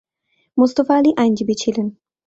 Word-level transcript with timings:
মোস্তফা 0.57 0.93
আলী 0.97 1.11
আইনজীবী 1.17 1.55
ছিলেন। 1.61 1.87